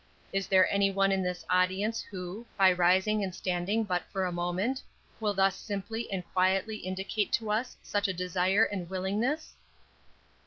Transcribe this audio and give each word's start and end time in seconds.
Is 0.33 0.47
there 0.47 0.67
one 0.95 1.11
in 1.11 1.21
this 1.21 1.45
audience 1.47 2.01
who, 2.01 2.43
by 2.57 2.71
rising 2.71 3.23
and 3.23 3.35
standing 3.35 3.85
for 3.85 4.01
but 4.11 4.19
a 4.23 4.31
moment, 4.31 4.81
will 5.19 5.35
thus 5.35 5.55
simply 5.55 6.11
and 6.11 6.23
quietly 6.33 6.77
indicate 6.77 7.31
to 7.33 7.51
us 7.51 7.77
such 7.83 8.07
a 8.07 8.11
desire 8.13 8.63
and 8.63 8.89
willingness?" 8.89 9.53